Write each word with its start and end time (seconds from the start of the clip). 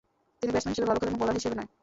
তিনি 0.39 0.51
ব্যাটসম্যান 0.53 0.73
হিসেবে 0.75 0.89
ভালো 0.89 0.99
খেলেন 1.01 1.15
ও 1.15 1.19
বোলার 1.21 1.37
হিসেবে 1.39 1.55
নয়। 1.57 1.69